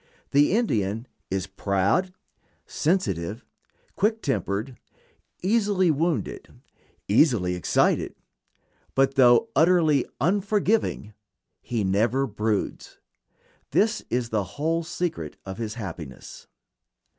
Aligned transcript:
The 0.31 0.53
Indian 0.53 1.05
is 1.29 1.45
proud, 1.45 2.11
sensitive, 2.65 3.45
quick 3.95 4.23
tempered, 4.23 4.75
easily 5.43 5.91
wounded, 5.91 6.51
easily 7.07 7.53
excited; 7.53 8.15
but 8.95 9.13
though 9.13 9.49
utterly 9.55 10.05
unforgiving, 10.19 11.13
he 11.61 11.83
never 11.83 12.25
broods. 12.25 12.97
This 13.69 14.03
is 14.09 14.29
the 14.29 14.43
whole 14.57 14.81
secret 14.83 15.37
of 15.45 15.59
his 15.59 15.75
happiness. 15.75 16.47